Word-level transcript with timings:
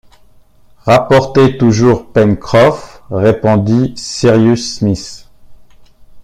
Rapportez 0.79 1.59
toujours, 1.59 2.07
Pencroff,» 2.11 3.03
répondit 3.11 3.93
Cyrus 3.95 4.77
Smith. 4.79 5.29